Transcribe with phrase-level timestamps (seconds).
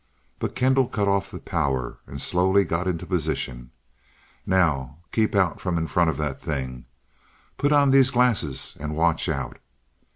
[0.39, 3.69] Buck Kendall cut off the power, and slowly got into position.
[4.47, 4.97] "Now.
[5.11, 6.85] Keep out from in front of that thing.
[7.55, 9.59] Put on these glasses and watch out."